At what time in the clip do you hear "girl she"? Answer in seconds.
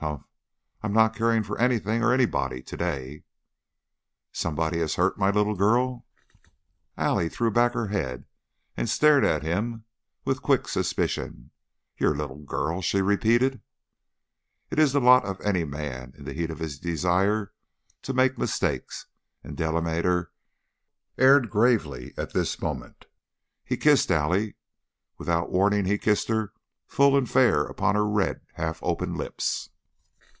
12.42-13.00